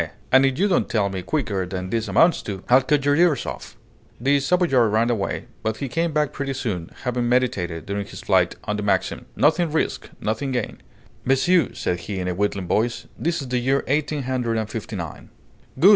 [0.31, 3.45] "And if you don't tell me quicker than this amounts to, I'll cut your ears
[3.45, 3.77] off!"
[4.19, 8.55] The Savoyard ran away, but he came back pretty soon, having meditated, during his flight,
[8.63, 10.79] on the maxim "Nothing risk, nothing gain."
[11.23, 14.95] "Monsieur," said he, in a wheedling voice, "this is the year eighteen hundred and fifty
[14.95, 15.29] nine."
[15.79, 15.89] "Good!"